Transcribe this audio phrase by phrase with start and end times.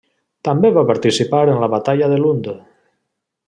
[0.47, 2.51] També va participar en la Batalla de Lund.